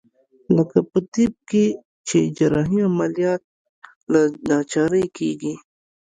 لکه 0.55 0.77
په 0.91 0.99
طب 1.13 1.31
کښې 1.49 1.65
چې 2.07 2.19
جراحي 2.37 2.79
عمليات 2.89 3.41
له 4.11 4.21
ناچارۍ 4.49 5.05
کېږي. 5.17 5.53